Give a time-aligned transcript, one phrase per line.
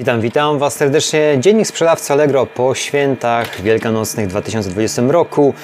[0.00, 1.36] Witam, witam Was serdecznie.
[1.40, 5.54] Dziennik sprzedawcy Allegro po świętach wielkanocnych 2020 roku.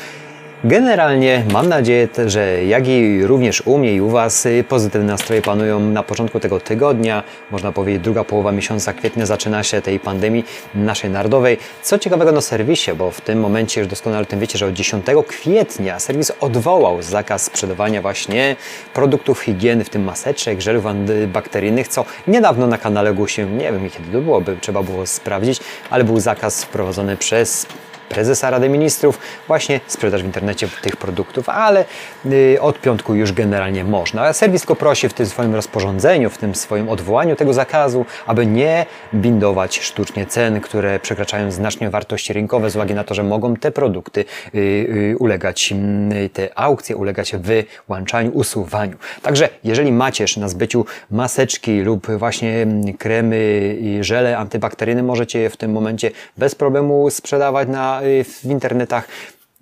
[0.64, 5.42] Generalnie mam nadzieję, że jak i również u mnie i u Was y, pozytywne nastroje
[5.42, 7.22] panują na początku tego tygodnia.
[7.51, 10.44] Można powiedzieć, druga połowa miesiąca kwietnia zaczyna się tej pandemii
[10.74, 11.58] naszej narodowej.
[11.83, 14.72] Co ciekawego na serwisie, bo w tym momencie już doskonale o tym wiecie, że od
[14.72, 18.56] 10 kwietnia serwis odwołał zakaz sprzedawania właśnie
[18.95, 24.12] produktów higieny, w tym maseczek, żelów antybakteryjnych, co niedawno na kanale ogłosiłem, nie wiem kiedy
[24.12, 27.66] to było, by trzeba było sprawdzić, ale był zakaz wprowadzony przez
[28.10, 31.84] prezesa Rady Ministrów właśnie sprzedaż w internecie tych produktów, ale
[32.27, 34.33] y, od piątku już generalnie można.
[34.33, 38.86] Serwis tylko prosi w tym swoim rozporządzeniu, w tym swoim odwołaniu tego zakazu, aby nie
[39.14, 43.70] bindować sztucznie cen, które przekraczają znacznie wartości rynkowe z uwagi na to, że mogą te
[43.70, 44.24] produkty
[44.55, 48.97] y, y, ulegać, mm, te aukcje ulegać wyłączaniu, usuwaniu.
[49.22, 55.50] Także jeżeli macie na zbyciu maseczki lub właśnie mm, kremy i żele antybakteryjne, możecie je
[55.50, 59.09] w tym momencie bez problemu sprzedawać na Y, w internetach.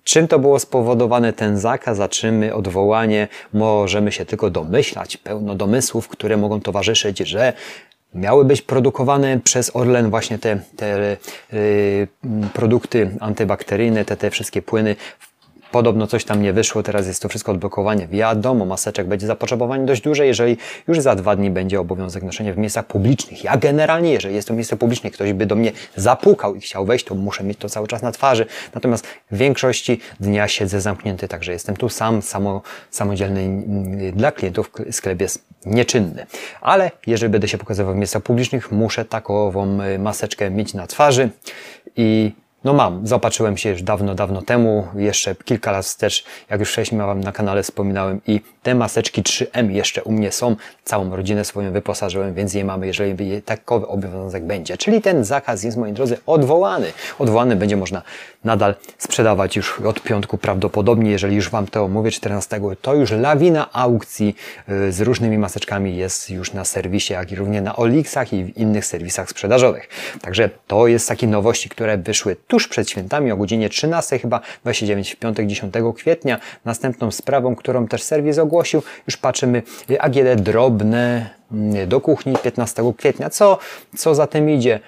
[0.04, 5.16] Czym to było spowodowane ten zakaz, a czym odwołanie, możemy się tylko domyślać.
[5.16, 7.52] Pełno domysłów, które mogą towarzyszyć, że
[8.14, 11.16] miały być produkowane przez Orlen właśnie te, te
[11.52, 12.08] y,
[12.54, 14.96] produkty antybakteryjne, te, te wszystkie płyny
[15.72, 18.08] Podobno coś tam nie wyszło, teraz jest to wszystko odblokowanie.
[18.08, 20.56] Wiadomo, maseczek będzie zapotrzebowanie dość duże, jeżeli
[20.88, 23.44] już za dwa dni będzie obowiązek noszenia w miejscach publicznych.
[23.44, 27.04] Ja generalnie, jeżeli jest to miejsce publiczne, ktoś by do mnie zapukał i chciał wejść,
[27.04, 28.46] to muszę mieć to cały czas na twarzy.
[28.74, 34.72] Natomiast w większości dnia siedzę zamknięty, także jestem tu sam, samo, samodzielny mm, dla klientów.
[34.90, 36.26] Sklep jest nieczynny.
[36.60, 41.30] Ale jeżeli będę się pokazywał w miejscach publicznych, muszę takową y, maseczkę mieć na twarzy
[41.96, 42.32] i
[42.64, 46.98] no mam, zaopatrzyłem się już dawno, dawno temu, jeszcze kilka lat wstecz, jak już wcześniej
[46.98, 51.72] miałem na kanale wspominałem i te maseczki 3M jeszcze u mnie są, całą rodzinę swoją
[51.72, 54.76] wyposażyłem, więc je mamy, jeżeli takowy obowiązek będzie.
[54.76, 56.92] Czyli ten zakaz jest, moi drodzy, odwołany.
[57.18, 58.02] Odwołany będzie można
[58.44, 63.72] nadal sprzedawać już od piątku prawdopodobnie, jeżeli już Wam to mówię 14, to już lawina
[63.72, 64.36] aukcji
[64.68, 68.56] y, z różnymi maseczkami jest już na serwisie, jak i również na Olixach i w
[68.56, 69.88] innych serwisach sprzedażowych.
[70.20, 75.12] Także to jest takie nowości, które wyszły tuż przed świętami o godzinie 13, chyba 29
[75.12, 76.40] w piątek 10 kwietnia.
[76.64, 79.62] Następną sprawą, którą też serwis ogłosił, już patrzymy
[79.98, 83.30] AGD drobne mm, do kuchni 15 kwietnia.
[83.30, 83.58] Co,
[83.96, 84.80] co za tym idzie?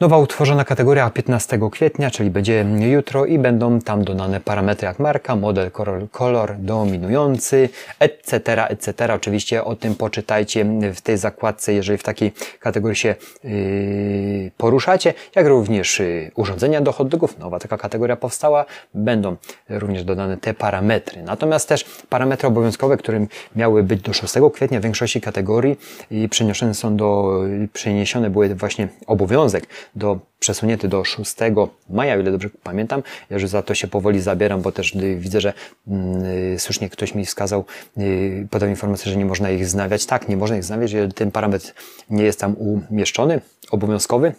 [0.00, 5.36] Nowa utworzona kategoria 15 kwietnia, czyli będzie jutro i będą tam dodane parametry jak marka,
[5.36, 7.68] model, kolor, kolor dominujący,
[8.00, 9.14] etc., etc.
[9.14, 13.14] Oczywiście o tym poczytajcie w tej zakładce, jeżeli w takiej kategorii się
[13.44, 17.38] yy, poruszacie, jak również yy, urządzenia do hotdogów.
[17.38, 19.36] Nowa taka kategoria powstała, będą
[19.68, 21.22] również dodane te parametry.
[21.22, 23.26] Natomiast też parametry obowiązkowe, które
[23.56, 25.78] miały być do 6 kwietnia w większości kategorii
[26.10, 27.40] i przeniesione są do,
[27.72, 31.34] przeniesione były właśnie obowiązek do przesunięty do 6
[31.90, 33.02] maja, o ile dobrze pamiętam.
[33.30, 35.52] Ja już za to się powoli zabieram, bo też widzę, że
[35.86, 37.64] yy, słusznie ktoś mi wskazał,
[37.96, 40.06] yy, podał informację, że nie można ich znawiać.
[40.06, 41.74] Tak, nie można ich znawiać, jeżeli ten parametr
[42.10, 42.56] nie jest tam
[42.90, 43.40] umieszczony,
[43.70, 44.32] obowiązkowy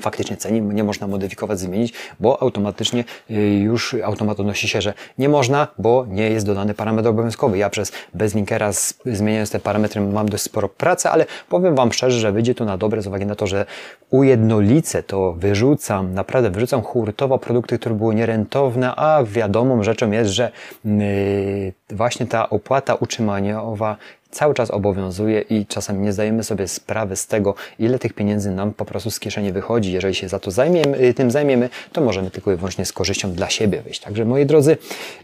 [0.00, 5.28] faktycznie cenie nie można modyfikować, zmienić, bo automatycznie y, już automat odnosi się, że nie
[5.28, 7.58] można, bo nie jest dodany parametr obowiązkowy.
[7.58, 8.70] Ja przez bezlinkera
[9.06, 12.78] zmieniając te parametry mam dość sporo pracy, ale powiem Wam szczerze, że wyjdzie to na
[12.78, 13.66] dobre z uwagi na to, że
[14.10, 20.50] ujednolicę to, wyrzucam, naprawdę wyrzucam hurtowo produkty, które były nierentowne, a wiadomą rzeczą jest, że
[20.84, 23.96] yy, właśnie ta opłata utrzymaniowa
[24.34, 28.72] cały czas obowiązuje i czasami nie zdajemy sobie sprawy z tego, ile tych pieniędzy nam
[28.72, 29.92] po prostu z kieszeni wychodzi.
[29.92, 33.32] Jeżeli się za to zajmiemy, y, tym zajmiemy, to możemy tylko i wyłącznie z korzyścią
[33.32, 34.00] dla siebie wyjść.
[34.00, 34.76] Także moi drodzy,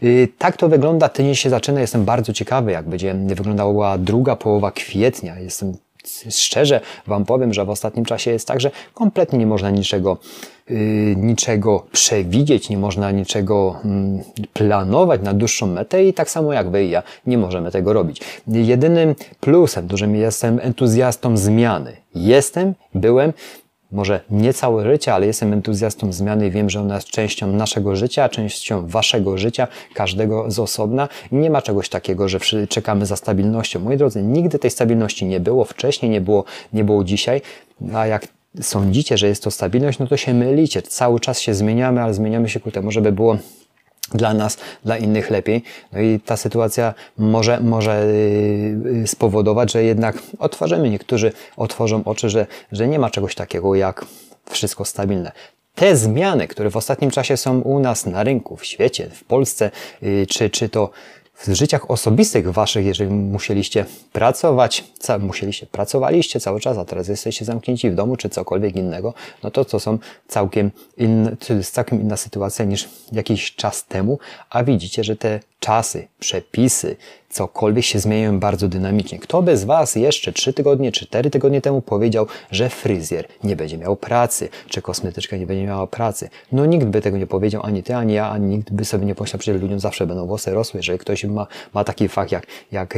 [0.03, 1.09] y, tak to wygląda.
[1.09, 1.81] Tydzień się zaczyna.
[1.81, 5.39] Jestem bardzo ciekawy, jak będzie wyglądała druga połowa kwietnia.
[5.39, 5.73] Jestem
[6.29, 10.17] szczerze Wam powiem, że w ostatnim czasie jest tak, że kompletnie nie można niczego,
[11.15, 13.75] niczego przewidzieć, nie można niczego
[14.37, 17.93] yy, planować na dłuższą metę i tak samo jak Wy i ja nie możemy tego
[17.93, 18.21] robić.
[18.47, 21.95] Jedynym plusem, dużym jestem entuzjastą zmiany.
[22.15, 23.33] Jestem, byłem
[23.91, 27.95] może nie całe życie, ale jestem entuzjastą zmiany i wiem, że ona jest częścią naszego
[27.95, 31.09] życia, częścią waszego życia, każdego z osobna.
[31.31, 32.39] Nie ma czegoś takiego, że
[32.69, 33.79] czekamy za stabilnością.
[33.79, 36.43] Moi drodzy, nigdy tej stabilności nie było, wcześniej nie było,
[36.73, 37.41] nie było dzisiaj,
[37.93, 38.27] a jak
[38.61, 40.81] sądzicie, że jest to stabilność, no to się mylicie.
[40.81, 43.37] Cały czas się zmieniamy, ale zmieniamy się ku temu, żeby było
[44.13, 45.63] dla nas, dla innych lepiej.
[45.93, 52.47] No i ta sytuacja może, może y, spowodować, że jednak otworzymy, niektórzy otworzą oczy, że,
[52.71, 54.05] że nie ma czegoś takiego jak
[54.49, 55.31] wszystko stabilne.
[55.75, 59.71] Te zmiany, które w ostatnim czasie są u nas na rynku, w świecie, w Polsce,
[60.03, 60.89] y, czy, czy to
[61.47, 67.45] w życiach osobistych waszych, jeżeli musieliście pracować, ca, musieliście, pracowaliście cały czas, a teraz jesteście
[67.45, 69.97] zamknięci w domu, czy cokolwiek innego, no to to są
[70.27, 75.39] całkiem inne, to jest całkiem inna sytuacja niż jakiś czas temu, a widzicie, że te
[75.61, 76.95] czasy, przepisy,
[77.29, 79.19] cokolwiek się zmieniają bardzo dynamicznie.
[79.19, 83.95] Kto bez Was jeszcze 3 tygodnie, 4 tygodnie temu powiedział, że fryzjer nie będzie miał
[83.95, 86.29] pracy, czy kosmetyczka nie będzie miała pracy?
[86.51, 89.15] No nikt by tego nie powiedział, ani Ty, ani ja, ani nikt by sobie nie
[89.15, 92.93] pomyślał, że ludziom zawsze będą włosy rosły, jeżeli ktoś ma, ma taki fakt jak, jak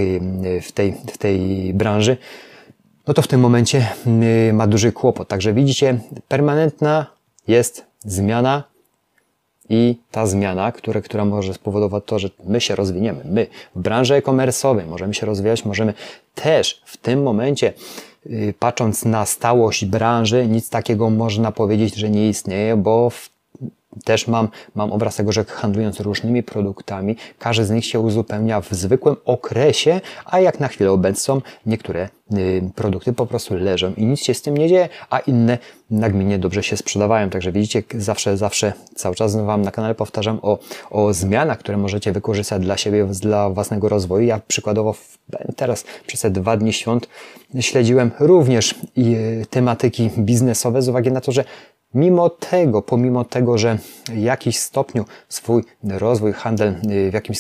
[0.62, 2.18] w, tej, w tej branży,
[3.07, 3.88] no to w tym momencie
[4.54, 5.27] ma duży kłopot.
[5.27, 7.06] Także widzicie, permanentna
[7.48, 8.72] jest zmiana
[9.69, 14.15] i ta zmiana, które, która może spowodować to, że my się rozwiniemy, my w branży
[14.15, 15.94] e-commerce'owej możemy się rozwijać, możemy
[16.36, 17.74] też w tym momencie,
[18.25, 23.12] yy, patrząc na stałość branży, nic takiego można powiedzieć, że nie istnieje, bo
[24.04, 28.69] też mam, mam obraz tego, że handlując różnymi produktami, każdy z nich się uzupełnia w
[28.71, 32.10] zwykłym okresie, a jak na chwilę obecną niektóre y,
[32.75, 35.57] produkty po prostu leżą i nic się z tym nie dzieje, a inne
[35.91, 37.30] nagminnie dobrze się sprzedawają.
[37.30, 40.59] Także widzicie, zawsze, zawsze cały czas Wam na kanale powtarzam o,
[40.89, 44.27] o zmianach, które możecie wykorzystać dla siebie, dla własnego rozwoju.
[44.27, 44.95] Ja przykładowo
[45.56, 47.07] teraz przez te dwa dni świąt
[47.59, 51.44] śledziłem również y, tematyki biznesowe z uwagi na to, że
[51.94, 53.77] Mimo tego, pomimo tego, że
[54.09, 57.39] w jakimś stopniu swój rozwój, handel y, w jakimś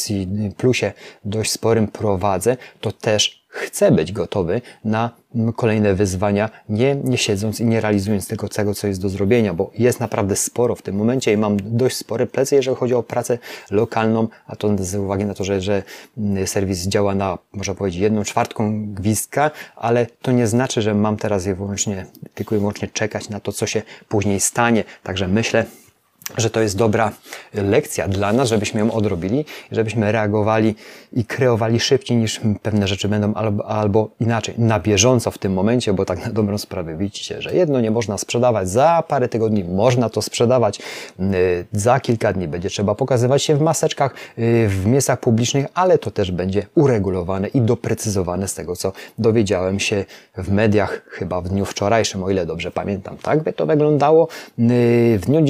[0.57, 0.91] plusie
[1.25, 5.09] dość sporym prowadzę, to też chce być gotowy na
[5.55, 9.71] kolejne wyzwania, nie, nie siedząc i nie realizując tego, tego, co jest do zrobienia, bo
[9.77, 13.37] jest naprawdę sporo w tym momencie i mam dość spore plecy, jeżeli chodzi o pracę
[13.71, 15.83] lokalną, a to z uwagi na to, że, że
[16.45, 21.45] serwis działa na, można powiedzieć, jedną czwartką gwizdka, ale to nie znaczy, że mam teraz
[21.45, 24.83] je wyłącznie, tylko i wyłącznie czekać na to, co się później stanie.
[25.03, 25.65] Także myślę,
[26.37, 27.11] że to jest dobra
[27.53, 30.75] lekcja dla nas, żebyśmy ją odrobili, żebyśmy reagowali
[31.13, 35.93] i kreowali szybciej niż pewne rzeczy będą albo, albo inaczej, na bieżąco w tym momencie,
[35.93, 40.09] bo tak na dobrą sprawę widzicie, że jedno nie można sprzedawać za parę tygodni, można
[40.09, 40.79] to sprzedawać
[41.19, 45.97] y, za kilka dni, będzie trzeba pokazywać się w maseczkach, y, w miejscach publicznych, ale
[45.97, 50.05] to też będzie uregulowane i doprecyzowane z tego, co dowiedziałem się
[50.37, 53.17] w mediach chyba w dniu wczorajszym, o ile dobrze pamiętam.
[53.17, 54.27] Tak by to wyglądało
[54.59, 55.41] y, w dniu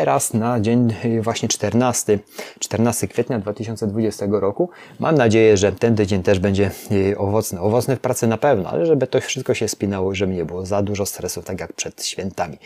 [0.00, 2.18] teraz na dzień właśnie 14,
[2.58, 4.70] 14 kwietnia 2020 roku.
[4.98, 7.60] Mam nadzieję, że ten tydzień też będzie y, owocny.
[7.60, 10.82] Owocny w pracy na pewno, ale żeby to wszystko się spinało, żeby nie było za
[10.82, 12.58] dużo stresu, tak jak przed świętami.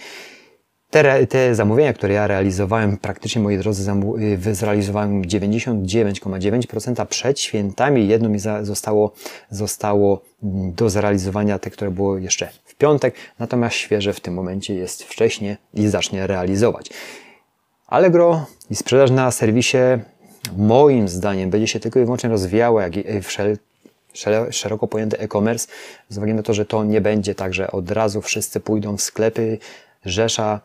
[0.91, 3.93] Te, te zamówienia, które ja realizowałem, praktycznie moi drodzy,
[4.47, 8.09] y, zrealizowałem 99,9% przed świętami.
[8.09, 9.13] Jedno mi zostało,
[9.51, 14.75] zostało mm, do zrealizowania, te, które było jeszcze w piątek, natomiast świeże w tym momencie
[14.75, 16.91] jest wcześniej i zacznie realizować.
[17.87, 19.79] Allegro i sprzedaż na serwisie
[20.57, 23.59] moim zdaniem będzie się tylko i wyłącznie rozwijało, jak i wszel,
[24.51, 25.69] szeroko pojęty e-commerce,
[26.09, 29.03] z uwagi na to, że to nie będzie tak, że od razu wszyscy pójdą w
[29.03, 29.59] sklepy,
[30.05, 30.61] rzesza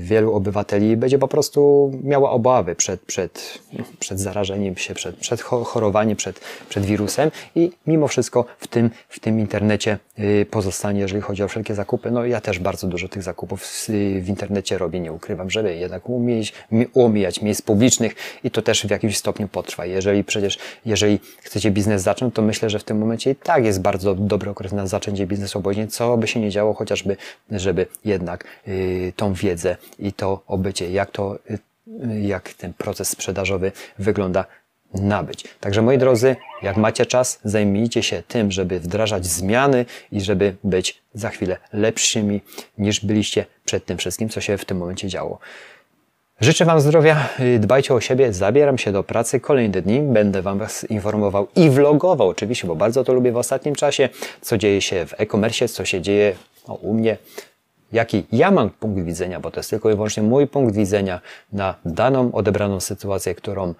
[0.00, 3.58] wielu obywateli będzie po prostu miała obawy przed, przed,
[3.98, 9.20] przed zarażeniem się, przed, przed chorowaniem, przed, przed wirusem i mimo wszystko w tym, w
[9.20, 12.10] tym internecie y, pozostanie, jeżeli chodzi o wszelkie zakupy.
[12.10, 13.86] No ja też bardzo dużo tych zakupów
[14.20, 16.52] w internecie robię, nie ukrywam, żeby jednak umieć,
[16.94, 19.86] omijać miejsc publicznych i to też w jakimś stopniu potrwa.
[19.86, 23.80] Jeżeli przecież, jeżeli chcecie biznes zacząć, to myślę, że w tym momencie i tak jest
[23.80, 27.16] bardzo dobry okres na zaczęcie biznesu, obojętnie co by się nie działo, chociażby,
[27.50, 29.57] żeby jednak yy, tą wiedzę
[29.98, 31.38] i to obycie, jak to,
[32.22, 34.44] jak ten proces sprzedażowy wygląda
[34.94, 35.44] nabyć.
[35.60, 41.02] Także moi drodzy, jak macie czas, zajmijcie się tym, żeby wdrażać zmiany i żeby być
[41.14, 42.40] za chwilę lepszymi
[42.78, 45.38] niż byliście przed tym wszystkim, co się w tym momencie działo.
[46.40, 51.48] Życzę Wam zdrowia, dbajcie o siebie, zabieram się do pracy kolejne dni, będę Wam informował
[51.56, 54.08] i vlogował oczywiście, bo bardzo to lubię w ostatnim czasie,
[54.40, 56.34] co dzieje się w e-commerce, co się dzieje
[56.68, 57.16] no, u mnie,
[57.92, 61.20] jaki ja mam punkt widzenia, bo to jest tylko i wyłącznie mój punkt widzenia
[61.52, 63.74] na daną, odebraną sytuację, którą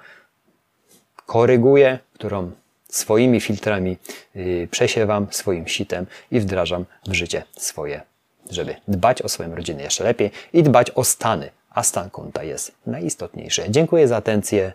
[1.27, 2.51] koryguję, którą
[2.89, 3.97] swoimi filtrami
[4.35, 8.03] yy, przesiewam, swoim sitem i wdrażam w życie swoje,
[8.51, 12.73] żeby dbać o swoją rodzinę jeszcze lepiej i dbać o stany, a stan konta jest
[12.87, 13.65] najistotniejszy.
[13.69, 14.73] Dziękuję za atencję.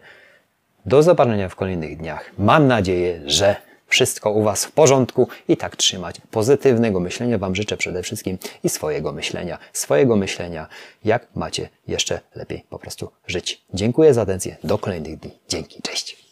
[0.86, 2.32] Do zobaczenia w kolejnych dniach.
[2.38, 3.56] Mam nadzieję, że
[3.94, 8.70] wszystko u Was w porządku i tak trzymać pozytywnego myślenia Wam życzę przede wszystkim i
[8.70, 10.68] swojego myślenia, swojego myślenia,
[11.06, 13.62] jak macie jeszcze lepiej po prostu żyć.
[13.74, 14.58] Dziękuję za atencję.
[14.64, 15.32] Do kolejnych dni.
[15.50, 15.82] Dzięki.
[15.82, 16.18] Cześć.